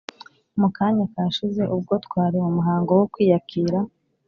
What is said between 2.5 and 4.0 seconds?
muhango wo kwiyakira